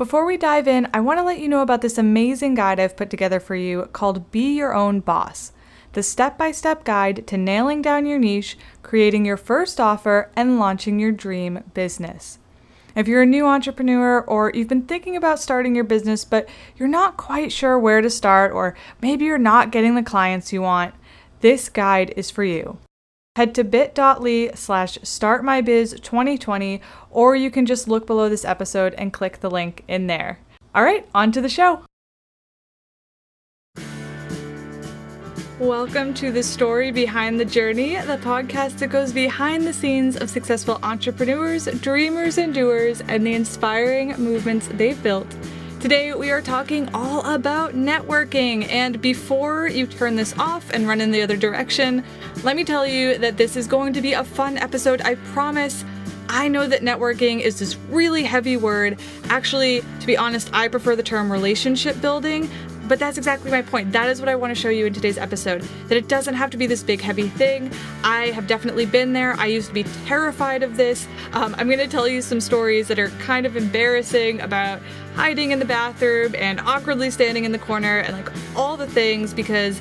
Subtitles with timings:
[0.00, 2.96] Before we dive in, I want to let you know about this amazing guide I've
[2.96, 5.52] put together for you called Be Your Own Boss
[5.92, 10.58] the step by step guide to nailing down your niche, creating your first offer, and
[10.58, 12.38] launching your dream business.
[12.96, 16.48] If you're a new entrepreneur or you've been thinking about starting your business, but
[16.78, 20.62] you're not quite sure where to start, or maybe you're not getting the clients you
[20.62, 20.94] want,
[21.42, 22.78] this guide is for you.
[23.40, 29.40] Head to bit.ly slash startmybiz2020, or you can just look below this episode and click
[29.40, 30.40] the link in there.
[30.74, 31.82] All right, on to the show.
[35.58, 40.28] Welcome to the story behind the journey, the podcast that goes behind the scenes of
[40.28, 45.34] successful entrepreneurs, dreamers, and doers, and the inspiring movements they've built.
[45.80, 48.68] Today, we are talking all about networking.
[48.68, 52.04] And before you turn this off and run in the other direction,
[52.44, 55.82] let me tell you that this is going to be a fun episode, I promise.
[56.28, 59.00] I know that networking is this really heavy word.
[59.30, 62.50] Actually, to be honest, I prefer the term relationship building.
[62.90, 63.92] But that's exactly my point.
[63.92, 65.62] That is what I want to show you in today's episode.
[65.86, 67.70] That it doesn't have to be this big, heavy thing.
[68.02, 69.34] I have definitely been there.
[69.34, 71.06] I used to be terrified of this.
[71.32, 74.80] Um, I'm going to tell you some stories that are kind of embarrassing about
[75.14, 79.32] hiding in the bathroom and awkwardly standing in the corner and like all the things
[79.32, 79.80] because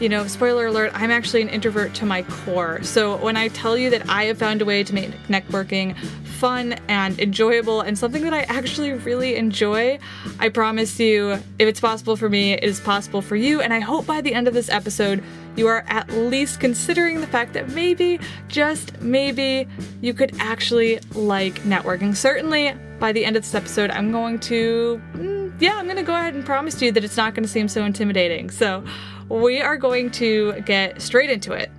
[0.00, 2.82] you know, spoiler alert, I'm actually an introvert to my core.
[2.82, 5.96] So when I tell you that I have found a way to make networking
[6.40, 9.98] fun and enjoyable and something that I actually really enjoy,
[10.38, 13.60] I promise you, if it's possible for me, it is possible for you.
[13.60, 15.22] And I hope by the end of this episode,
[15.56, 19.68] you are at least considering the fact that maybe, just maybe,
[20.00, 22.16] you could actually like networking.
[22.16, 26.14] Certainly, by the end of this episode, I'm going to, mm, yeah, I'm to go
[26.14, 28.50] ahead and promise you that it's not to seem so intimidating.
[28.50, 28.84] So,
[29.28, 31.70] we are going to get straight into it.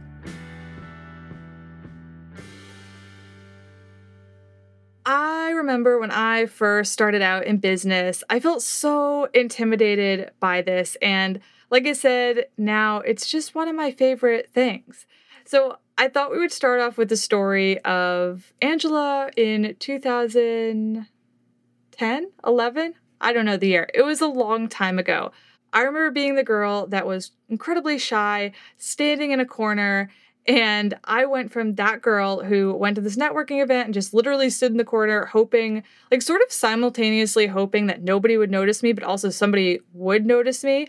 [5.06, 10.96] I remember when I first started out in business, I felt so intimidated by this.
[11.02, 15.08] And like I said, now it's just one of my favorite things.
[15.44, 22.94] So I thought we would start off with the story of Angela in 2010, 11.
[23.22, 23.90] I don't know the year.
[23.94, 25.32] It was a long time ago.
[25.72, 30.10] I remember being the girl that was incredibly shy, standing in a corner,
[30.48, 34.50] and I went from that girl who went to this networking event and just literally
[34.50, 38.92] stood in the corner, hoping, like, sort of simultaneously hoping that nobody would notice me,
[38.92, 40.88] but also somebody would notice me,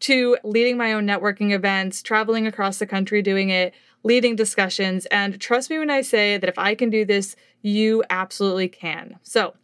[0.00, 5.06] to leading my own networking events, traveling across the country doing it, leading discussions.
[5.06, 9.18] And trust me when I say that if I can do this, you absolutely can.
[9.22, 9.54] So,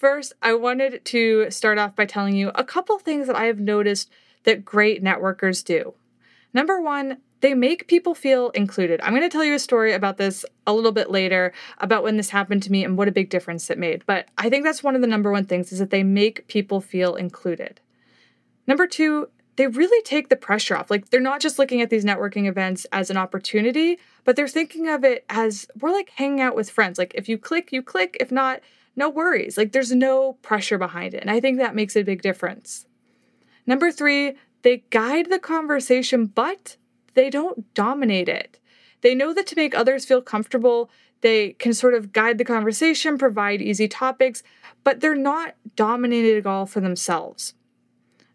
[0.00, 3.60] First, I wanted to start off by telling you a couple things that I have
[3.60, 4.10] noticed
[4.44, 5.92] that great networkers do.
[6.54, 9.02] Number one, they make people feel included.
[9.02, 12.16] I'm going to tell you a story about this a little bit later about when
[12.16, 14.06] this happened to me and what a big difference it made.
[14.06, 16.80] But I think that's one of the number one things is that they make people
[16.80, 17.82] feel included.
[18.66, 20.90] Number two, they really take the pressure off.
[20.90, 24.88] Like they're not just looking at these networking events as an opportunity, but they're thinking
[24.88, 26.96] of it as we're like hanging out with friends.
[26.96, 28.16] Like if you click, you click.
[28.18, 28.60] If not,
[28.96, 29.56] no worries.
[29.56, 31.20] Like there's no pressure behind it.
[31.20, 32.86] And I think that makes a big difference.
[33.66, 36.76] Number three, they guide the conversation, but
[37.14, 38.58] they don't dominate it.
[39.00, 40.90] They know that to make others feel comfortable,
[41.22, 44.42] they can sort of guide the conversation, provide easy topics,
[44.84, 47.54] but they're not dominated at all for themselves.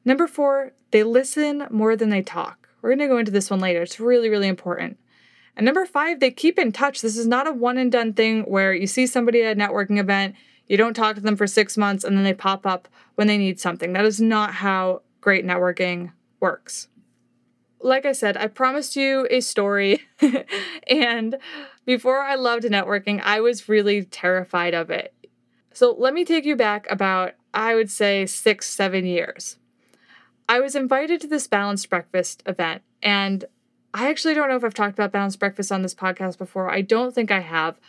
[0.04, 2.70] Number four, they listen more than they talk.
[2.82, 3.82] We're going to go into this one later.
[3.82, 5.00] It's really, really important.
[5.56, 7.02] And number five, they keep in touch.
[7.02, 10.00] This is not a one and done thing where you see somebody at a networking
[10.00, 10.36] event,
[10.68, 13.38] you don't talk to them for six months, and then they pop up when they
[13.38, 13.94] need something.
[13.94, 16.88] That is not how great networking works.
[17.80, 20.02] Like I said, I promised you a story.
[20.88, 21.38] and
[21.86, 25.14] before I loved networking, I was really terrified of it.
[25.72, 29.58] So let me take you back about, I would say, six, seven years.
[30.48, 33.46] I was invited to this balanced breakfast event, and
[33.96, 36.70] I actually don't know if I've talked about balanced breakfast on this podcast before.
[36.70, 37.80] I don't think I have.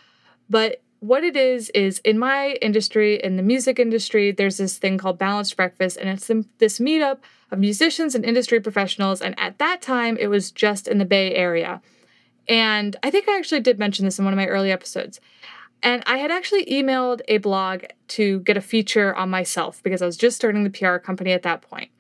[0.49, 4.99] But what it is, is in my industry, in the music industry, there's this thing
[4.99, 7.19] called balanced breakfast, and it's this meetup
[7.51, 9.21] of musicians and industry professionals.
[9.21, 11.83] And at that time, it was just in the Bay Area.
[12.49, 15.21] And I think I actually did mention this in one of my early episodes.
[15.83, 20.07] And I had actually emailed a blog to get a feature on myself because I
[20.07, 21.91] was just starting the PR company at that point.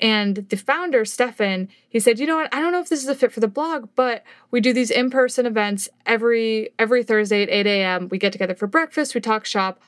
[0.00, 3.08] And the founder, Stefan, he said, you know what, I don't know if this is
[3.08, 7.50] a fit for the blog, but we do these in-person events every every Thursday at
[7.50, 8.08] 8 a.m.
[8.08, 9.80] We get together for breakfast, we talk shop.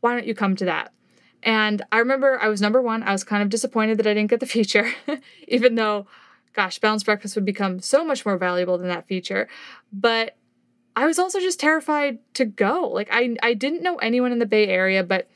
[0.00, 0.92] Why don't you come to that?
[1.42, 3.02] And I remember I was number one.
[3.02, 4.92] I was kind of disappointed that I didn't get the feature,
[5.48, 6.06] even though,
[6.52, 9.48] gosh, balanced breakfast would become so much more valuable than that feature.
[9.92, 10.36] But
[10.96, 12.88] I was also just terrified to go.
[12.88, 15.30] Like I I didn't know anyone in the Bay Area, but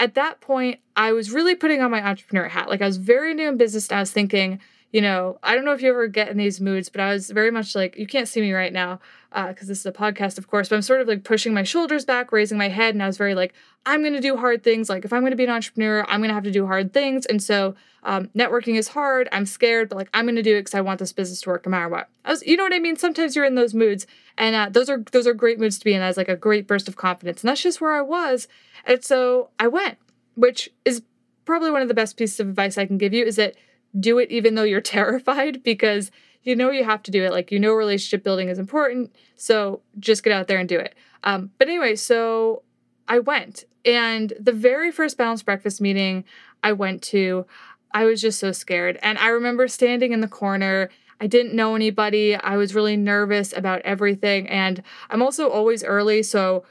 [0.00, 2.68] at that point, I was really putting on my entrepreneur hat.
[2.68, 4.58] Like I was very new in business and I was thinking,
[4.92, 7.30] you know, I don't know if you ever get in these moods, but I was
[7.30, 8.98] very much like, you can't see me right now
[9.30, 11.62] because uh, this is a podcast, of course, but I'm sort of like pushing my
[11.62, 12.94] shoulders back, raising my head.
[12.94, 13.54] And I was very like,
[13.86, 14.88] I'm going to do hard things.
[14.88, 16.92] Like, if I'm going to be an entrepreneur, I'm going to have to do hard
[16.92, 17.24] things.
[17.26, 19.28] And so, um, networking is hard.
[19.30, 21.50] I'm scared, but like, I'm going to do it because I want this business to
[21.50, 22.08] work no matter what.
[22.24, 22.96] I was, you know what I mean?
[22.96, 25.94] Sometimes you're in those moods, and uh, those are those are great moods to be
[25.94, 27.42] in as like a great burst of confidence.
[27.42, 28.48] And that's just where I was.
[28.84, 29.98] And so I went,
[30.34, 31.02] which is
[31.44, 33.54] probably one of the best pieces of advice I can give you is that
[33.98, 36.10] do it even though you're terrified because
[36.42, 37.32] you know you have to do it.
[37.32, 39.14] Like, you know, relationship building is important.
[39.36, 40.94] So just get out there and do it.
[41.24, 42.62] Um, but anyway, so
[43.08, 43.64] I went.
[43.84, 46.24] And the very first balanced breakfast meeting
[46.62, 47.46] I went to,
[47.92, 48.98] I was just so scared.
[49.02, 50.90] And I remember standing in the corner.
[51.20, 52.36] I didn't know anybody.
[52.36, 54.48] I was really nervous about everything.
[54.48, 56.22] And I'm also always early.
[56.22, 56.64] So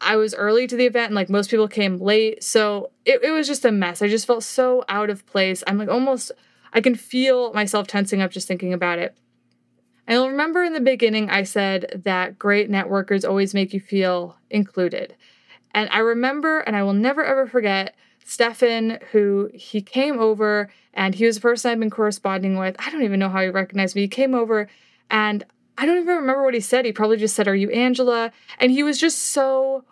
[0.00, 2.42] I was early to the event and like most people came late.
[2.42, 4.02] So it, it was just a mess.
[4.02, 5.62] I just felt so out of place.
[5.66, 6.32] I'm like almost
[6.74, 9.16] I can feel myself tensing up just thinking about it.
[10.06, 15.14] I remember in the beginning, I said that great networkers always make you feel included.
[15.72, 17.94] And I remember, and I will never ever forget,
[18.24, 22.76] Stefan, who he came over and he was the person I've been corresponding with.
[22.78, 24.02] I don't even know how he recognized me.
[24.02, 24.68] He came over
[25.10, 25.44] and
[25.76, 26.84] I don't even remember what he said.
[26.84, 28.32] He probably just said, Are you Angela?
[28.58, 29.84] And he was just so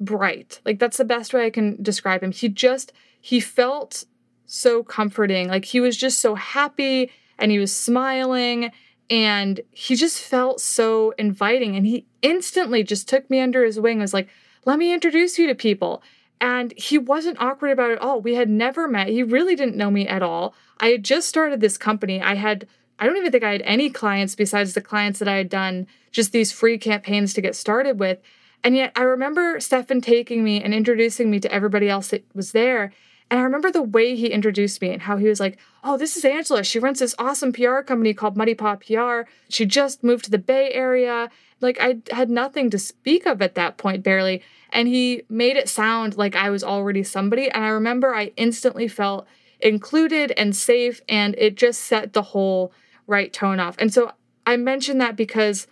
[0.00, 0.60] bright.
[0.64, 2.32] Like, that's the best way I can describe him.
[2.32, 4.04] He just, he felt
[4.50, 5.48] so comforting.
[5.48, 8.72] Like he was just so happy and he was smiling
[9.08, 11.76] and he just felt so inviting.
[11.76, 14.28] And he instantly just took me under his wing, was like,
[14.64, 16.02] let me introduce you to people.
[16.40, 18.20] And he wasn't awkward about it at all.
[18.20, 19.08] We had never met.
[19.08, 20.54] He really didn't know me at all.
[20.80, 22.20] I had just started this company.
[22.20, 22.66] I had,
[22.98, 25.86] I don't even think I had any clients besides the clients that I had done
[26.10, 28.18] just these free campaigns to get started with.
[28.64, 32.52] And yet I remember Stefan taking me and introducing me to everybody else that was
[32.52, 32.92] there.
[33.30, 36.16] And I remember the way he introduced me and how he was like, Oh, this
[36.16, 36.64] is Angela.
[36.64, 39.30] She runs this awesome PR company called Muddy Paw PR.
[39.48, 41.30] She just moved to the Bay Area.
[41.60, 44.42] Like, I had nothing to speak of at that point, barely.
[44.72, 47.50] And he made it sound like I was already somebody.
[47.50, 49.26] And I remember I instantly felt
[49.60, 52.72] included and safe, and it just set the whole
[53.06, 53.76] right tone off.
[53.78, 54.12] And so
[54.46, 55.66] I mention that because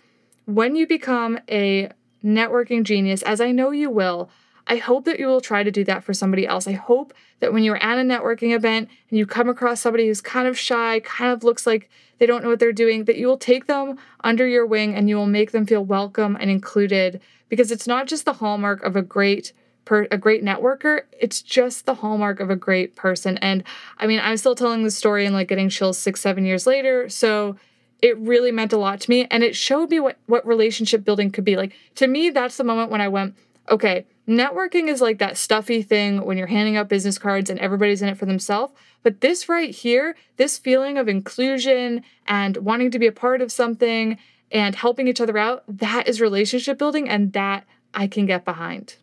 [0.45, 1.89] when you become a
[2.23, 4.29] networking genius, as I know you will,
[4.69, 6.67] I hope that you will try to do that for somebody else.
[6.67, 10.21] I hope that when you're at a networking event and you come across somebody who's
[10.21, 11.89] kind of shy, kind of looks like
[12.19, 15.09] they don't know what they're doing, that you will take them under your wing and
[15.09, 17.19] you will make them feel welcome and included
[17.49, 19.53] because it's not just the hallmark of a great
[19.85, 23.37] Per, a great networker, it's just the hallmark of a great person.
[23.37, 23.63] And
[23.97, 27.09] I mean, I'm still telling the story and like getting chills six, seven years later.
[27.09, 27.55] So
[27.99, 29.25] it really meant a lot to me.
[29.31, 31.57] And it showed me what, what relationship building could be.
[31.57, 33.35] Like to me, that's the moment when I went,
[33.69, 38.01] okay, networking is like that stuffy thing when you're handing out business cards and everybody's
[38.01, 38.73] in it for themselves.
[39.03, 43.51] But this right here, this feeling of inclusion and wanting to be a part of
[43.51, 44.17] something
[44.51, 48.95] and helping each other out, that is relationship building and that I can get behind.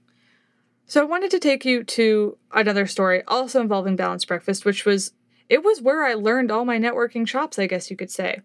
[0.87, 5.13] So I wanted to take you to another story also involving balanced breakfast, which was
[5.49, 8.41] it was where I learned all my networking chops, I guess you could say.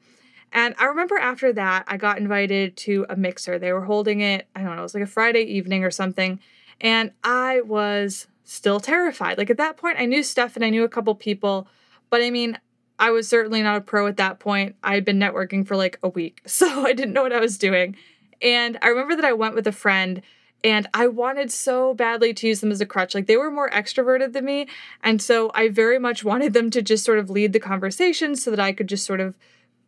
[0.51, 3.57] And I remember after that, I got invited to a mixer.
[3.57, 6.39] They were holding it, I don't know, it was like a Friday evening or something.
[6.79, 9.37] And I was still terrified.
[9.37, 11.67] Like at that point, I knew Steph and I knew a couple people,
[12.09, 12.59] but I mean,
[12.99, 14.75] I was certainly not a pro at that point.
[14.83, 17.57] I had been networking for like a week, so I didn't know what I was
[17.57, 17.95] doing.
[18.41, 20.21] And I remember that I went with a friend
[20.63, 23.15] and I wanted so badly to use them as a crutch.
[23.15, 24.67] Like they were more extroverted than me.
[25.01, 28.51] And so I very much wanted them to just sort of lead the conversation so
[28.51, 29.35] that I could just sort of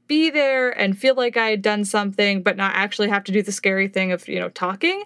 [0.08, 3.42] be there and feel like I had done something, but not actually have to do
[3.42, 5.04] the scary thing of, you know, talking.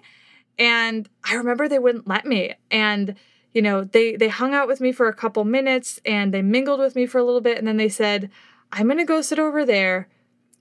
[0.58, 2.54] And I remember they wouldn't let me.
[2.70, 3.14] And,
[3.52, 6.80] you know, they they hung out with me for a couple minutes and they mingled
[6.80, 7.58] with me for a little bit.
[7.58, 8.30] And then they said,
[8.72, 10.08] I'm gonna go sit over there.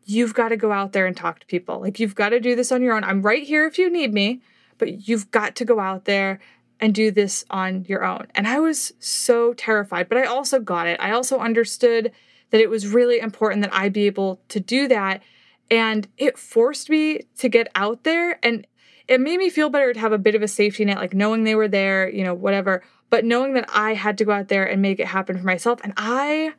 [0.05, 1.81] You've got to go out there and talk to people.
[1.81, 3.03] Like you've got to do this on your own.
[3.03, 4.41] I'm right here if you need me,
[4.77, 6.39] but you've got to go out there
[6.79, 8.27] and do this on your own.
[8.35, 10.99] And I was so terrified, but I also got it.
[11.01, 12.11] I also understood
[12.51, 15.21] that it was really important that I be able to do that.
[15.69, 18.65] And it forced me to get out there and
[19.07, 21.43] it made me feel better to have a bit of a safety net, like knowing
[21.43, 24.65] they were there, you know, whatever, but knowing that I had to go out there
[24.65, 25.79] and make it happen for myself.
[25.83, 26.53] And I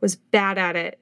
[0.00, 0.98] was bad at it.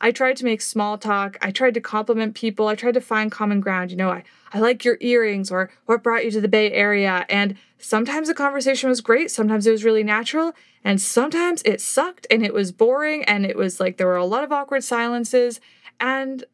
[0.00, 1.38] I tried to make small talk.
[1.40, 2.68] I tried to compliment people.
[2.68, 3.90] I tried to find common ground.
[3.90, 7.24] You know, I, I like your earrings or what brought you to the Bay Area.
[7.28, 9.30] And sometimes the conversation was great.
[9.30, 10.52] Sometimes it was really natural.
[10.84, 13.24] And sometimes it sucked and it was boring.
[13.24, 15.60] And it was like there were a lot of awkward silences.
[15.98, 16.44] And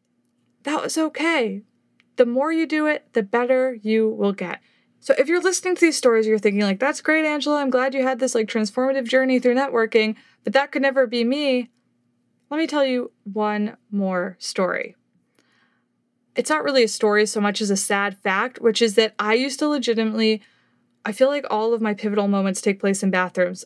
[0.63, 1.63] that was okay.
[2.15, 4.61] The more you do it, the better you will get.
[5.01, 7.59] So if you're listening to these stories, you're thinking like, that's great, Angela.
[7.59, 11.25] I'm glad you had this like transformative journey through networking, but that could never be
[11.25, 11.71] me.
[12.53, 14.95] Let me tell you one more story.
[16.35, 19.33] It's not really a story so much as a sad fact, which is that I
[19.33, 20.43] used to legitimately,
[21.03, 23.65] I feel like all of my pivotal moments take place in bathrooms.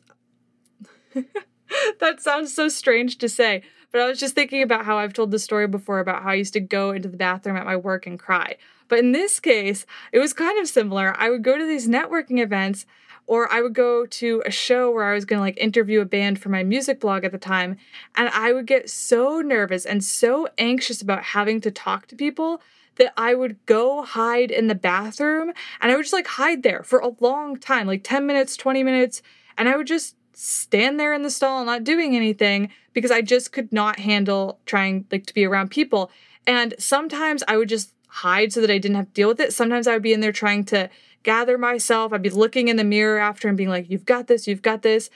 [2.00, 5.32] that sounds so strange to say, but I was just thinking about how I've told
[5.32, 8.08] the story before about how I used to go into the bathroom at my work
[8.08, 8.56] and cry.
[8.88, 11.13] But in this case, it was kind of similar.
[11.17, 12.86] I would go to these networking events
[13.28, 16.06] or I would go to a show where I was going to like interview a
[16.06, 17.78] band for my music blog at the time
[18.16, 22.62] and I would get so nervous and so anxious about having to talk to people
[22.96, 26.82] that I would go hide in the bathroom and I would just like hide there
[26.84, 29.22] for a long time, like 10 minutes, 20 minutes,
[29.58, 33.52] and I would just stand there in the stall not doing anything because I just
[33.52, 36.12] could not handle trying like to be around people.
[36.46, 39.54] And sometimes I would just hide so that I didn't have to deal with it.
[39.54, 40.90] Sometimes I would be in there trying to
[41.24, 42.14] gather myself.
[42.14, 44.82] I'd be looking in the mirror after and being like, you've got this, you've got
[44.82, 45.10] this.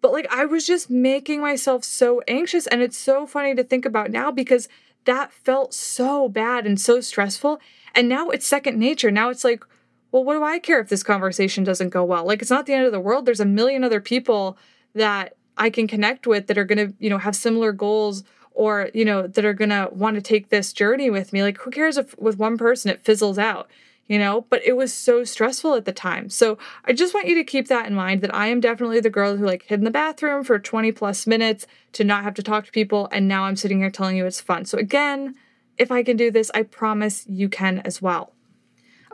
[0.00, 2.66] But like, I was just making myself so anxious.
[2.66, 4.68] And it's so funny to think about now because
[5.04, 7.60] that felt so bad and so stressful.
[7.94, 9.10] And now it's second nature.
[9.10, 9.64] Now it's like,
[10.12, 12.24] well, what do I care if this conversation doesn't go well?
[12.24, 13.26] Like, it's not the end of the world.
[13.26, 14.56] There's a million other people
[14.94, 18.90] that I can connect with that are going to, you know, have similar goals or
[18.92, 21.96] you know that are gonna want to take this journey with me like who cares
[21.96, 23.70] if with one person it fizzles out
[24.10, 26.28] you know but it was so stressful at the time.
[26.28, 29.08] So i just want you to keep that in mind that i am definitely the
[29.08, 32.42] girl who like hid in the bathroom for 20 plus minutes to not have to
[32.42, 34.64] talk to people and now i'm sitting here telling you it's fun.
[34.64, 35.36] So again
[35.78, 38.34] if i can do this i promise you can as well.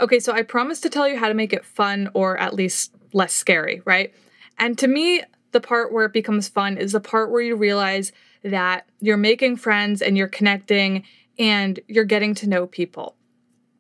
[0.01, 2.95] Okay so i promise to tell you how to make it fun or at least
[3.13, 4.15] less scary right?
[4.59, 5.23] And to me
[5.53, 8.13] the part where it becomes fun is the part where you realize
[8.43, 11.05] that you're making friends and you're connecting
[11.39, 13.15] and you're getting to know people.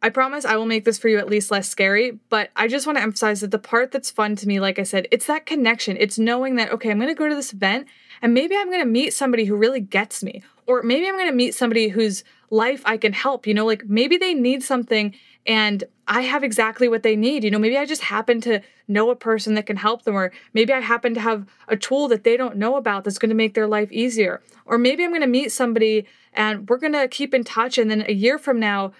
[0.03, 2.87] I promise I will make this for you at least less scary, but I just
[2.87, 5.47] want to emphasize that the part that's fun to me, like I said, it's that
[5.47, 5.97] connection.
[5.99, 7.89] It's knowing that, okay, I'm going to go to this event
[8.23, 11.31] and maybe I'm going to meet somebody who really gets me, or maybe I'm going
[11.31, 13.47] to meet somebody whose life I can help.
[13.47, 15.15] You know, like maybe they need something
[15.47, 17.43] and I have exactly what they need.
[17.43, 20.33] You know, maybe I just happen to know a person that can help them, or
[20.55, 23.35] maybe I happen to have a tool that they don't know about that's going to
[23.35, 24.43] make their life easier.
[24.65, 27.79] Or maybe I'm going to meet somebody and we're going to keep in touch.
[27.79, 28.93] And then a year from now,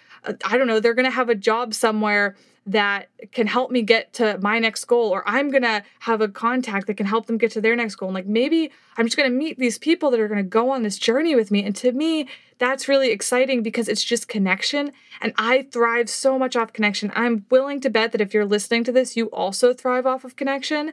[0.45, 4.13] I don't know, they're going to have a job somewhere that can help me get
[4.13, 7.39] to my next goal or i'm going to have a contact that can help them
[7.39, 8.09] get to their next goal.
[8.09, 10.71] And like maybe i'm just going to meet these people that are going to go
[10.71, 11.65] on this journey with me.
[11.65, 12.29] And to me
[12.59, 14.93] that's really exciting because it's just connection.
[15.21, 17.13] And i thrive so much off connection.
[17.15, 20.37] I'm willing to bet that if you're listening to this you also thrive off of
[20.37, 20.93] connection.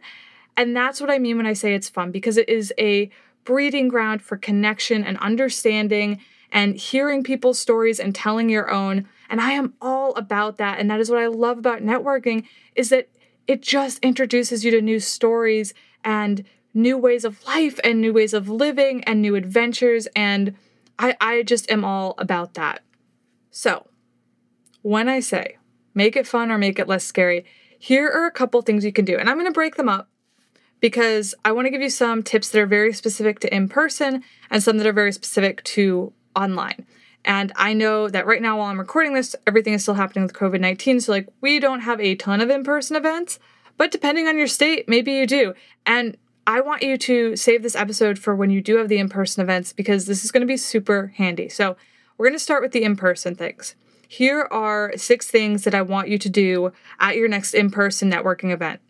[0.56, 3.10] And that's what i mean when i say it's fun because it is a
[3.46, 6.20] breeding ground for connection and understanding
[6.54, 10.78] and hearing people's stories and telling your own and I am all about that.
[10.78, 12.46] And that is what I love about networking
[12.76, 13.10] is that
[13.48, 18.36] it just introduces you to new stories and new ways of life and new ways
[18.36, 20.08] of living and new adventures.
[20.16, 20.56] And
[21.00, 22.84] I, I just am all about that.
[23.50, 23.88] So,
[24.84, 25.58] when I say
[25.96, 27.44] make it fun or make it less scary,
[27.80, 29.18] here are a couple things you can do.
[29.18, 30.10] And I'm going to break them up
[30.80, 34.24] because I want to give you some tips that are very specific to in person
[34.52, 36.86] and some that are very specific to online.
[37.26, 40.34] And I know that right now, while I'm recording this, everything is still happening with
[40.34, 41.02] COVID 19.
[41.02, 43.40] So, like, we don't have a ton of in person events,
[43.78, 45.54] but depending on your state, maybe you do.
[45.86, 49.08] And I want you to save this episode for when you do have the in
[49.08, 51.48] person events because this is going to be super handy.
[51.48, 51.78] So,
[52.18, 53.76] we're going to start with the in person things.
[54.08, 58.12] Here are six things that I want you to do at your next in person
[58.12, 58.82] networking event.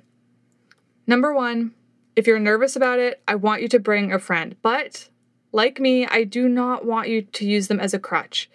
[1.07, 1.73] Number one,
[2.15, 5.09] if you're nervous about it, I want you to bring a friend, but
[5.53, 8.49] like me, I do not want you to use them as a crutch.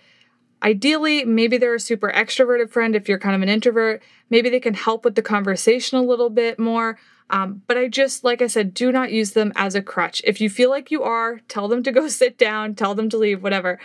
[0.62, 4.02] Ideally, maybe they're a super extroverted friend if you're kind of an introvert.
[4.28, 6.99] Maybe they can help with the conversation a little bit more.
[7.31, 10.21] Um, but I just, like I said, do not use them as a crutch.
[10.25, 13.17] If you feel like you are, tell them to go sit down, tell them to
[13.17, 13.78] leave, whatever.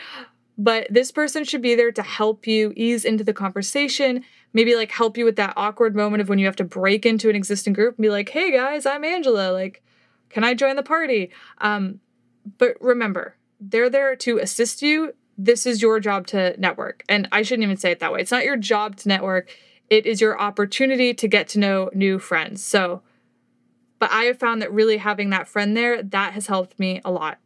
[0.57, 4.91] But this person should be there to help you ease into the conversation, maybe like
[4.91, 7.73] help you with that awkward moment of when you have to break into an existing
[7.73, 9.51] group and be like, hey guys, I'm Angela.
[9.51, 9.83] Like,
[10.29, 11.31] can I join the party?
[11.59, 11.99] Um,
[12.57, 15.13] but remember, they're there to assist you.
[15.37, 17.03] This is your job to network.
[17.09, 18.21] And I shouldn't even say it that way.
[18.21, 19.49] It's not your job to network,
[19.89, 22.63] it is your opportunity to get to know new friends.
[22.63, 23.01] So,
[23.99, 27.11] but I have found that really having that friend there, that has helped me a
[27.11, 27.39] lot.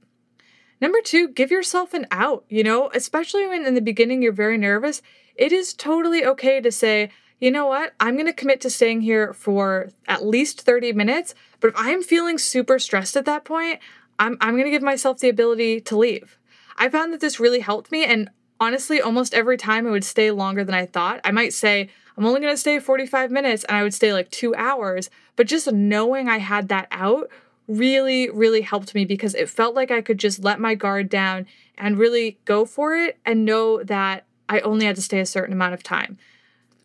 [0.80, 4.58] Number two, give yourself an out, you know, especially when in the beginning you're very
[4.58, 5.02] nervous.
[5.36, 9.02] It is totally okay to say, you know what, I'm going to commit to staying
[9.02, 11.36] here for at least 30 minutes.
[11.60, 13.80] But if I'm feeling super stressed at that point,
[14.20, 16.38] I'm, I'm going to give myself the ability to leave.
[16.78, 18.04] I found that this really helped me.
[18.06, 21.22] And honestly, almost every time I would stay longer than I thought.
[21.24, 24.32] I might say, I'm only going to stay 45 minutes and I would stay like
[24.32, 27.30] 2 hours, but just knowing I had that out
[27.68, 31.46] really really helped me because it felt like I could just let my guard down
[31.78, 35.54] and really go for it and know that I only had to stay a certain
[35.54, 36.18] amount of time.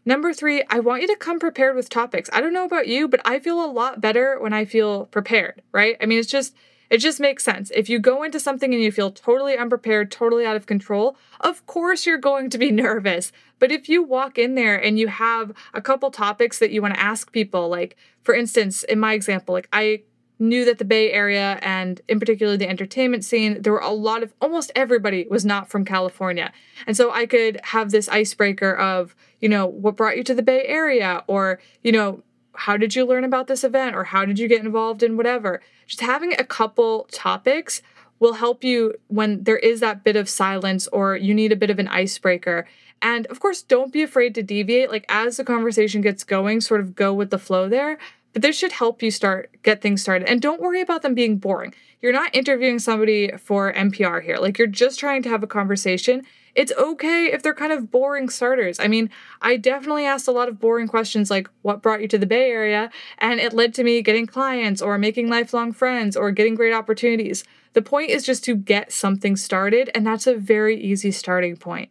[0.04, 2.28] Number three, I want you to come prepared with topics.
[2.32, 5.62] I don't know about you, but I feel a lot better when I feel prepared,
[5.70, 5.96] right?
[6.00, 6.56] I mean, it's just,
[6.92, 7.72] it just makes sense.
[7.74, 11.64] If you go into something and you feel totally unprepared, totally out of control, of
[11.66, 13.32] course you're going to be nervous.
[13.58, 16.92] But if you walk in there and you have a couple topics that you want
[16.92, 20.02] to ask people, like for instance, in my example, like I
[20.38, 24.22] knew that the Bay Area and in particular the entertainment scene, there were a lot
[24.22, 26.52] of almost everybody was not from California.
[26.86, 30.42] And so I could have this icebreaker of, you know, what brought you to the
[30.42, 32.22] Bay Area or, you know,
[32.54, 35.60] how did you learn about this event or how did you get involved in whatever.
[35.86, 37.82] Just having a couple topics
[38.18, 41.70] will help you when there is that bit of silence or you need a bit
[41.70, 42.66] of an icebreaker.
[43.00, 44.90] And of course, don't be afraid to deviate.
[44.90, 47.98] Like as the conversation gets going, sort of go with the flow there
[48.32, 51.36] but this should help you start get things started and don't worry about them being
[51.36, 55.46] boring you're not interviewing somebody for npr here like you're just trying to have a
[55.46, 59.08] conversation it's okay if they're kind of boring starters i mean
[59.40, 62.50] i definitely asked a lot of boring questions like what brought you to the bay
[62.50, 66.72] area and it led to me getting clients or making lifelong friends or getting great
[66.72, 71.56] opportunities the point is just to get something started and that's a very easy starting
[71.56, 71.90] point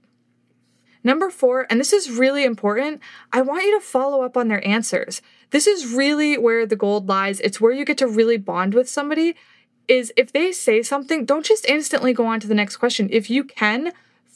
[1.03, 3.01] Number four, and this is really important,
[3.33, 5.21] I want you to follow up on their answers.
[5.49, 7.39] This is really where the gold lies.
[7.39, 9.35] It's where you get to really bond with somebody.
[9.87, 13.09] Is if they say something, don't just instantly go on to the next question.
[13.11, 13.91] If you can,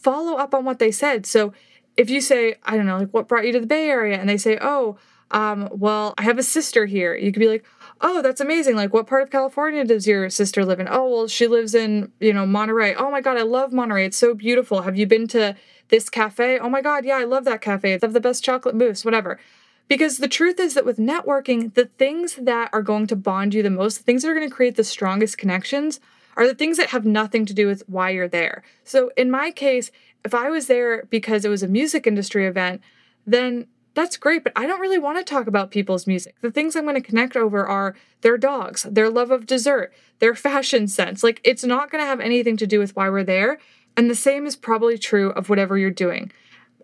[0.06, 1.26] follow up on what they said.
[1.26, 1.52] So
[1.98, 4.20] if you say, I don't know, like what brought you to the Bay Area?
[4.20, 4.98] And they say, oh,
[5.32, 7.16] um, well, I have a sister here.
[7.16, 7.66] You could be like,
[8.02, 8.76] oh, that's amazing.
[8.76, 10.88] Like, what part of California does your sister live in?
[10.88, 12.94] Oh, well, she lives in, you know, Monterey.
[12.94, 14.06] Oh my God, I love Monterey.
[14.06, 14.84] It's so beautiful.
[14.84, 15.56] Have you been to
[15.90, 16.60] this cafe?
[16.60, 17.98] Oh my God, yeah, I love that cafe.
[17.98, 19.40] They have the best chocolate mousse, whatever.
[19.88, 23.64] Because the truth is that with networking, the things that are going to bond you
[23.64, 26.00] the most, the things that are going to create the strongest connections,
[26.36, 28.64] are the things that have nothing to do with why you're there.
[28.84, 29.92] So in my case,
[30.24, 32.82] if I was there because it was a music industry event,
[33.26, 36.36] then that's great, but I don't really want to talk about people's music.
[36.42, 40.36] The things I'm going to connect over are their dogs, their love of dessert, their
[40.48, 41.24] fashion sense.
[41.24, 43.58] Like, it's not going to have anything to do with why we're there.
[43.98, 46.32] And the same is probably true of whatever you're doing.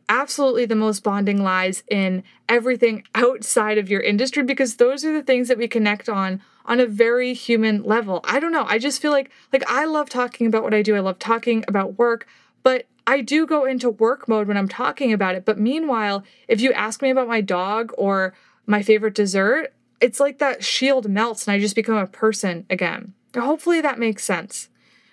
[0.07, 5.23] Absolutely, the most bonding lies in everything outside of your industry because those are the
[5.23, 8.21] things that we connect on on a very human level.
[8.23, 8.65] I don't know.
[8.67, 10.95] I just feel like like I love talking about what I do.
[10.95, 12.27] I love talking about work,
[12.63, 15.45] but I do go into work mode when I'm talking about it.
[15.45, 18.33] But meanwhile, if you ask me about my dog or
[18.65, 23.13] my favorite dessert, it's like that shield melts and I just become a person again.
[23.35, 24.69] Hopefully that makes sense.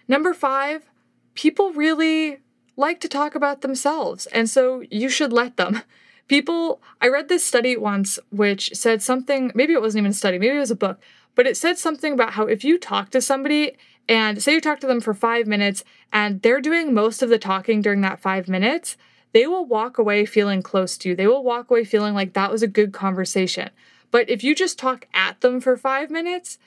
[0.08, 0.90] Number five,
[1.34, 2.38] people really
[2.76, 5.82] like to talk about themselves, and so you should let them.
[6.28, 10.38] People, I read this study once which said something, maybe it wasn't even a study,
[10.38, 11.00] maybe it was a book,
[11.38, 13.76] but it said something about how if you talk to somebody
[14.08, 17.38] and say you talk to them for five minutes and they're doing most of the
[17.38, 18.96] talking during that five minutes,
[19.32, 21.14] they will walk away feeling close to you.
[21.14, 23.70] They will walk away feeling like that was a good conversation.
[24.10, 26.58] But if you just talk at them for five minutes,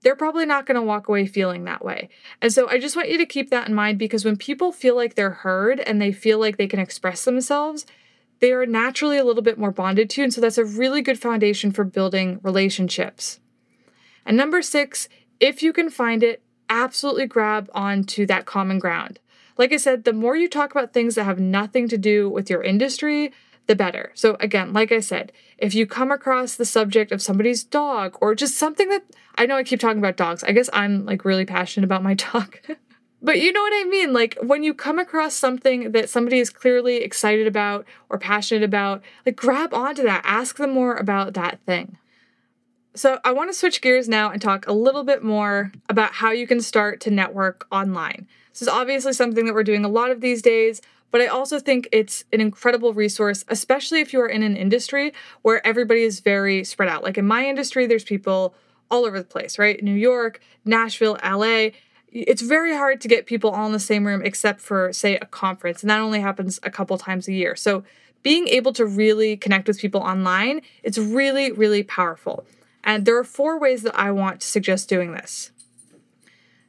[0.00, 2.08] they're probably not going to walk away feeling that way.
[2.40, 4.96] And so I just want you to keep that in mind because when people feel
[4.96, 7.84] like they're heard and they feel like they can express themselves,
[8.40, 10.24] they are naturally a little bit more bonded to you.
[10.24, 13.38] And so that's a really good foundation for building relationships.
[14.26, 15.08] And number six,
[15.40, 19.18] if you can find it, absolutely grab onto that common ground.
[19.56, 22.50] Like I said, the more you talk about things that have nothing to do with
[22.50, 23.32] your industry,
[23.66, 24.10] the better.
[24.14, 28.34] So, again, like I said, if you come across the subject of somebody's dog or
[28.34, 29.04] just something that
[29.36, 32.14] I know I keep talking about dogs, I guess I'm like really passionate about my
[32.32, 32.58] dog.
[33.22, 34.12] but you know what I mean?
[34.12, 39.02] Like when you come across something that somebody is clearly excited about or passionate about,
[39.24, 41.96] like grab onto that, ask them more about that thing.
[42.96, 46.30] So, I want to switch gears now and talk a little bit more about how
[46.30, 48.28] you can start to network online.
[48.52, 50.80] This is obviously something that we're doing a lot of these days,
[51.10, 55.12] but I also think it's an incredible resource, especially if you are in an industry
[55.42, 57.02] where everybody is very spread out.
[57.02, 58.54] Like in my industry, there's people
[58.92, 59.82] all over the place, right?
[59.82, 61.70] New York, Nashville, LA.
[62.12, 65.26] It's very hard to get people all in the same room except for, say, a
[65.26, 67.56] conference, and that only happens a couple times a year.
[67.56, 67.82] So,
[68.22, 72.46] being able to really connect with people online, it's really, really powerful.
[72.84, 75.50] And there are four ways that I want to suggest doing this.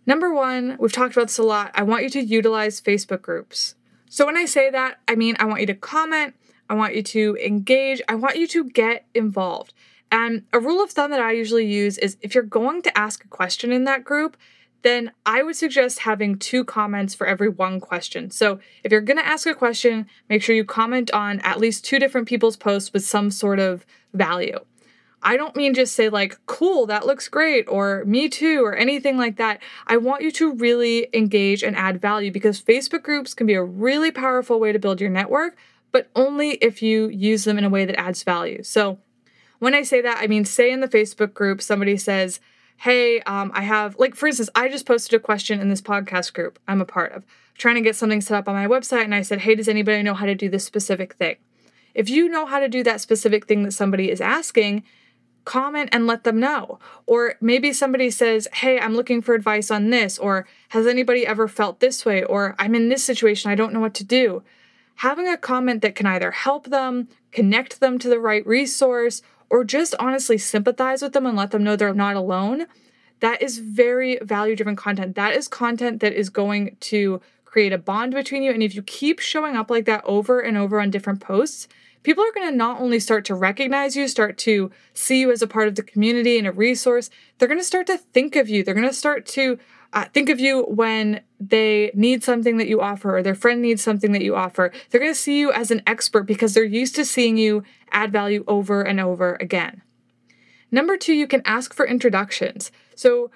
[0.08, 1.72] Number one, we've talked about this a lot.
[1.76, 3.76] I want you to utilize Facebook groups.
[4.10, 6.36] So when I say that, I mean I want you to comment,
[6.70, 9.74] I want you to engage, I want you to get involved.
[10.12, 13.26] And a rule of thumb that I usually use is if you're going to ask
[13.26, 14.38] a question in that group,
[14.84, 18.30] then I would suggest having two comments for every one question.
[18.30, 21.84] So if you're going to ask a question, make sure you comment on at least
[21.84, 24.60] two different people's posts with some sort of value.
[25.26, 29.18] I don't mean just say, like, cool, that looks great, or me too, or anything
[29.18, 29.60] like that.
[29.88, 33.64] I want you to really engage and add value because Facebook groups can be a
[33.64, 35.58] really powerful way to build your network,
[35.92, 38.62] but only if you use them in a way that adds value.
[38.62, 39.00] So
[39.58, 42.40] when I say that, I mean, say in the Facebook group, somebody says,
[42.78, 46.34] hey, um, I have, like, for instance, I just posted a question in this podcast
[46.34, 47.26] group I'm a part of,
[47.58, 49.06] trying to get something set up on my website.
[49.06, 51.38] And I said, hey, does anybody know how to do this specific thing?
[51.96, 54.84] If you know how to do that specific thing that somebody is asking,
[55.46, 56.80] comment and let them know.
[57.06, 61.48] Or maybe somebody says, Hey, I'm looking for advice on this, or has anybody ever
[61.48, 64.44] felt this way, or I'm in this situation, I don't know what to do.
[65.00, 69.64] Having a comment that can either help them, connect them to the right resource, or
[69.64, 72.66] just honestly sympathize with them and let them know they're not alone,
[73.20, 75.16] that is very value driven content.
[75.16, 78.52] That is content that is going to create a bond between you.
[78.52, 81.68] And if you keep showing up like that over and over on different posts,
[82.06, 85.42] people are going to not only start to recognize you, start to see you as
[85.42, 88.48] a part of the community and a resource, they're going to start to think of
[88.48, 88.64] you.
[88.64, 89.58] They're going to start to
[89.92, 93.82] uh, think of you when they need something that you offer or their friend needs
[93.82, 94.72] something that you offer.
[94.90, 98.12] They're going to see you as an expert because they're used to seeing you add
[98.12, 99.82] value over and over again.
[100.70, 102.72] Number two, you can ask for introductions.
[102.96, 103.32] So,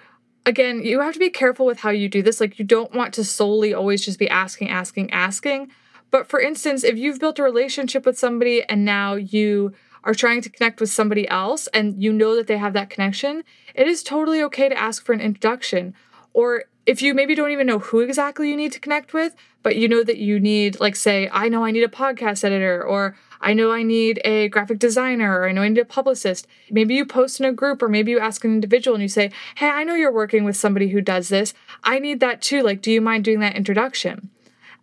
[0.46, 2.40] again, you have to be careful with how you do this.
[2.40, 5.72] Like, you don't want to solely always just be asking, asking, asking.
[6.12, 10.42] But for instance, if you've built a relationship with somebody and now you are trying
[10.42, 13.44] to connect with somebody else and you know that they have that connection,
[13.76, 15.94] it is totally okay to ask for an introduction
[16.34, 19.76] or if you maybe don't even know who exactly you need to connect with, but
[19.76, 23.16] you know that you need, like, say, I know I need a podcast editor, or
[23.42, 26.48] I know I need a graphic designer, or I know I need a publicist.
[26.72, 29.32] Maybe you post in a group, or maybe you ask an individual and you say,
[29.56, 31.54] Hey, I know you're working with somebody who does this.
[31.84, 32.64] I need that too.
[32.64, 34.32] Like, do you mind doing that introduction?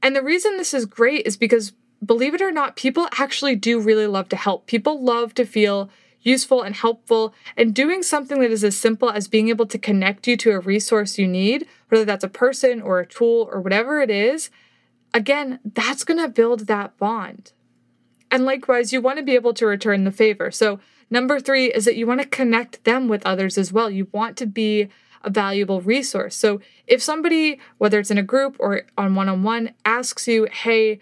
[0.06, 1.72] And the reason this is great is because,
[2.04, 4.68] believe it or not, people actually do really love to help.
[4.68, 5.90] People love to feel
[6.20, 10.28] useful and helpful, and doing something that is as simple as being able to connect
[10.28, 14.00] you to a resource you need, whether that's a person or a tool or whatever
[14.00, 14.48] it is,
[15.12, 17.50] again, that's going to build that bond.
[18.30, 20.52] And likewise, you want to be able to return the favor.
[20.52, 20.78] So,
[21.10, 23.90] number three is that you want to connect them with others as well.
[23.90, 24.88] You want to be
[25.26, 26.34] a valuable resource.
[26.34, 30.46] So, if somebody, whether it's in a group or on one on one, asks you,
[30.50, 31.00] hey,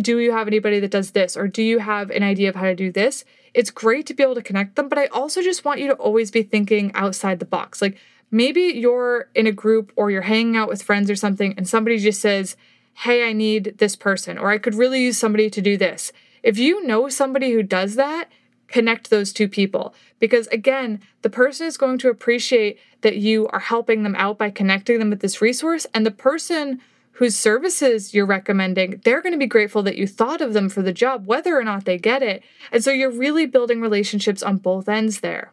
[0.00, 1.36] do you have anybody that does this?
[1.36, 3.24] Or do you have an idea of how to do this?
[3.54, 5.94] It's great to be able to connect them, but I also just want you to
[5.94, 7.80] always be thinking outside the box.
[7.80, 7.98] Like
[8.30, 11.98] maybe you're in a group or you're hanging out with friends or something, and somebody
[11.98, 12.56] just says,
[12.94, 16.12] Hey, I need this person, or I could really use somebody to do this.
[16.42, 18.28] If you know somebody who does that,
[18.72, 19.94] connect those two people.
[20.18, 24.50] Because again, the person is going to appreciate that you are helping them out by
[24.50, 26.80] connecting them with this resource, and the person
[27.16, 30.80] whose services you're recommending, they're going to be grateful that you thought of them for
[30.80, 32.42] the job, whether or not they get it.
[32.72, 35.52] And so you're really building relationships on both ends there.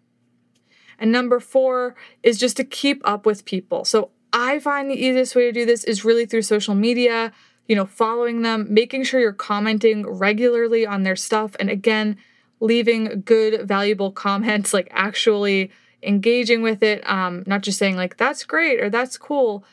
[0.98, 3.84] And number four is just to keep up with people.
[3.84, 7.34] So I find the easiest way to do this is really through social media,
[7.68, 11.56] you know, following them, making sure you're commenting regularly on their stuff.
[11.60, 12.18] And again,
[12.60, 18.44] leaving good, valuable comments, like actually engaging with it, um, not just saying, like, that's
[18.44, 19.66] great or that's cool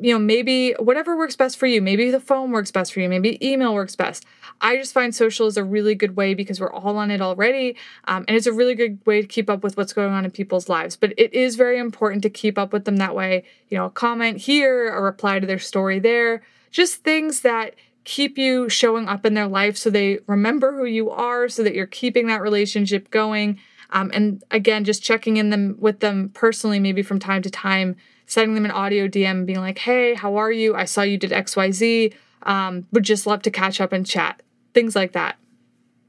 [0.00, 1.82] you know, maybe whatever works best for you.
[1.82, 3.08] Maybe the phone works best for you.
[3.08, 4.24] Maybe email works best.
[4.60, 7.76] I just find social is a really good way because we're all on it already.
[8.04, 10.30] Um, and it's a really good way to keep up with what's going on in
[10.30, 10.96] people's lives.
[10.96, 13.44] But it is very important to keep up with them that way.
[13.68, 18.38] You know, a comment here, a reply to their story there, just things that keep
[18.38, 21.86] you showing up in their life so they remember who you are, so that you're
[21.86, 23.58] keeping that relationship going.
[23.90, 27.96] Um, and again, just checking in them with them personally, maybe from time to time
[28.26, 30.74] sending them an audio DM being like, hey, how are you?
[30.74, 32.14] I saw you did XYZ.
[32.42, 34.42] Um, would just love to catch up and chat.
[34.72, 35.36] Things like that.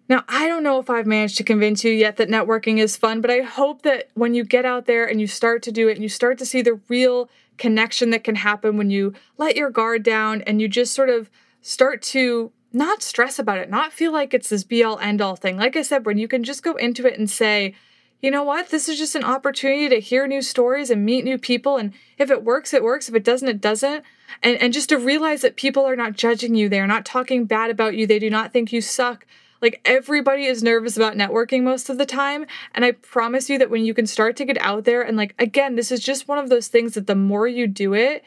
[0.08, 3.22] Now, I don't know if I've managed to convince you yet that networking is fun,
[3.22, 5.94] but I hope that when you get out there and you start to do it
[5.94, 9.70] and you start to see the real connection that can happen when you let your
[9.70, 11.30] guard down and you just sort of
[11.66, 15.36] start to not stress about it, not feel like it's this be all end all
[15.36, 15.58] thing.
[15.58, 17.74] Like I said, when you can just go into it and say,
[18.22, 18.70] you know what?
[18.70, 21.78] This is just an opportunity to hear new stories and meet new people.
[21.78, 23.10] And if it works, it works.
[23.10, 24.04] If it doesn't, it doesn't.
[24.44, 26.70] And, and just to realize that people are not judging you.
[26.70, 28.06] They are not talking bad about you.
[28.06, 29.26] They do not think you suck.
[29.60, 32.46] Like everybody is nervous about networking most of the time.
[32.76, 35.34] And I promise you that when you can start to get out there, and like,
[35.40, 38.24] again, this is just one of those things that the more you do it,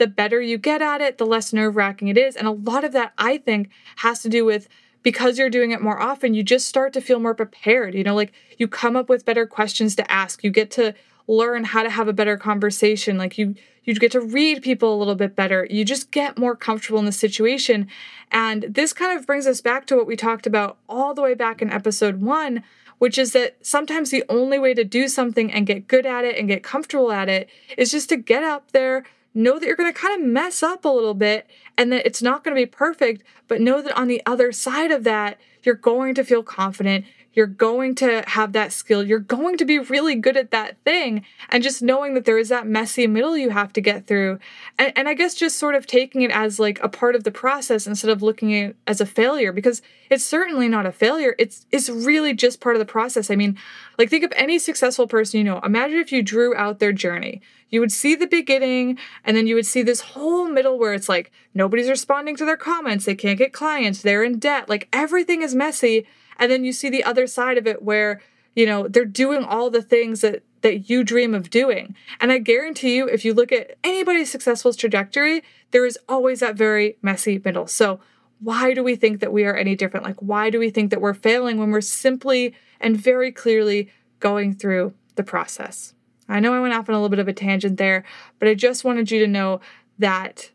[0.00, 2.34] the better you get at it, the less nerve wracking it is.
[2.34, 4.68] And a lot of that, I think, has to do with
[5.04, 7.94] because you're doing it more often, you just start to feel more prepared.
[7.94, 10.42] You know, like you come up with better questions to ask.
[10.42, 10.94] You get to
[11.28, 13.16] learn how to have a better conversation.
[13.16, 15.66] Like you You get to read people a little bit better.
[15.70, 17.88] You just get more comfortable in the situation.
[18.30, 21.34] And this kind of brings us back to what we talked about all the way
[21.34, 22.62] back in episode one,
[22.98, 26.36] which is that sometimes the only way to do something and get good at it
[26.36, 29.04] and get comfortable at it is just to get up there,
[29.34, 32.22] know that you're going to kind of mess up a little bit and that it's
[32.22, 35.74] not going to be perfect, but know that on the other side of that, you're
[35.74, 37.04] going to feel confident.
[37.32, 39.04] You're going to have that skill.
[39.04, 41.24] You're going to be really good at that thing.
[41.48, 44.40] And just knowing that there is that messy middle you have to get through.
[44.78, 47.30] And, and I guess just sort of taking it as like a part of the
[47.30, 51.36] process instead of looking at it as a failure, because it's certainly not a failure.
[51.38, 53.30] It's it's really just part of the process.
[53.30, 53.56] I mean,
[53.96, 55.60] like think of any successful person you know.
[55.60, 57.40] Imagine if you drew out their journey.
[57.68, 61.08] You would see the beginning and then you would see this whole middle where it's
[61.08, 65.42] like nobody's responding to their comments, they can't get clients, they're in debt, like everything
[65.42, 66.06] is messy
[66.40, 68.20] and then you see the other side of it where
[68.56, 71.94] you know they're doing all the things that that you dream of doing.
[72.20, 76.56] And i guarantee you if you look at anybody's successful trajectory there is always that
[76.56, 77.68] very messy middle.
[77.68, 78.00] So
[78.40, 80.04] why do we think that we are any different?
[80.04, 84.54] Like why do we think that we're failing when we're simply and very clearly going
[84.54, 85.94] through the process?
[86.28, 88.04] I know i went off on a little bit of a tangent there
[88.38, 89.60] but i just wanted you to know
[89.98, 90.50] that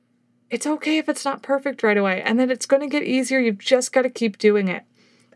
[0.50, 3.40] it's okay if it's not perfect right away and that it's going to get easier.
[3.40, 4.84] You've just got to keep doing it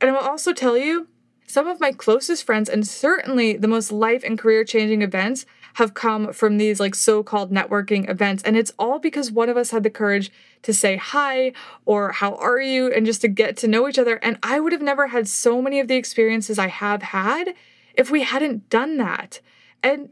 [0.01, 1.07] and I will also tell you,
[1.47, 5.95] some of my closest friends and certainly the most life and career changing events have
[5.95, 9.81] come from these like so-called networking events and it's all because one of us had
[9.81, 10.31] the courage
[10.61, 11.51] to say hi
[11.85, 14.71] or how are you and just to get to know each other and I would
[14.73, 17.55] have never had so many of the experiences I have had
[17.95, 19.41] if we hadn't done that.
[19.81, 20.09] And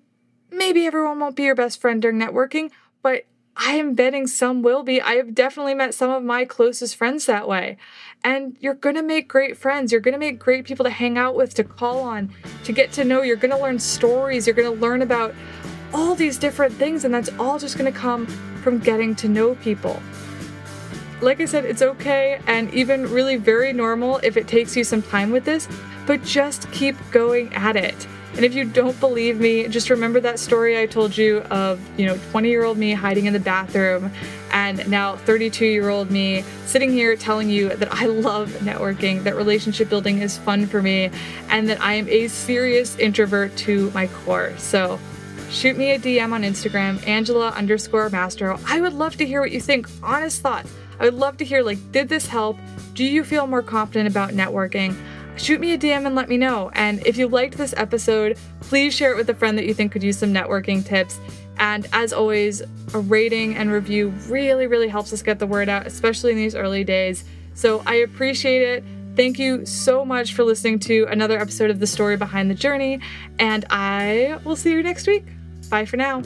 [0.52, 2.72] maybe everyone won't be your best friend during networking,
[3.02, 3.26] but
[3.60, 5.02] I am betting some will be.
[5.02, 7.78] I have definitely met some of my closest friends that way.
[8.24, 9.92] And you're going to make great friends.
[9.92, 12.32] You're going to make great people to hang out with, to call on,
[12.66, 13.24] to get to know.
[13.24, 14.46] You're going to learn stories.
[14.46, 15.34] You're going to learn about
[15.94, 17.04] all these different things.
[17.04, 18.28] And that's all just going to come
[18.62, 20.00] from getting to know people.
[21.20, 25.02] Like I said, it's okay and even really very normal if it takes you some
[25.02, 25.68] time with this,
[26.06, 28.08] but just keep going at it.
[28.38, 32.06] And if you don't believe me, just remember that story I told you of, you
[32.06, 34.12] know, 20 year old me hiding in the bathroom
[34.52, 39.36] and now 32 year old me sitting here telling you that I love networking, that
[39.36, 41.10] relationship building is fun for me,
[41.50, 44.56] and that I am a serious introvert to my core.
[44.58, 45.00] So
[45.50, 48.60] shoot me a DM on Instagram, Angela underscore Mastro.
[48.68, 49.88] I would love to hear what you think.
[50.04, 50.72] Honest thoughts.
[51.00, 52.58] I would love to hear, like, did this help?
[52.94, 54.96] Do you feel more confident about networking?
[55.38, 56.72] Shoot me a DM and let me know.
[56.74, 59.92] And if you liked this episode, please share it with a friend that you think
[59.92, 61.20] could use some networking tips.
[61.60, 62.62] And as always,
[62.94, 66.56] a rating and review really, really helps us get the word out, especially in these
[66.56, 67.24] early days.
[67.54, 68.84] So I appreciate it.
[69.16, 73.00] Thank you so much for listening to another episode of The Story Behind the Journey,
[73.40, 75.26] and I will see you next week.
[75.70, 76.22] Bye for now.